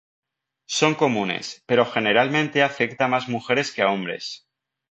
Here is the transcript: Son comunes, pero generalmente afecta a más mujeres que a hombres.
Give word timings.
Son 0.65 0.95
comunes, 0.95 1.47
pero 1.67 1.85
generalmente 1.85 2.63
afecta 2.63 3.05
a 3.05 3.07
más 3.07 3.29
mujeres 3.29 3.71
que 3.71 3.83
a 3.83 3.91
hombres. 3.91 4.47